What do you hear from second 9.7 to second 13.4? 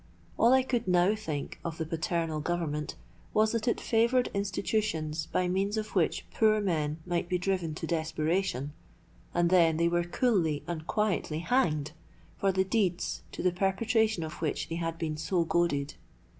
they were coolly and quietly hanged for the deeds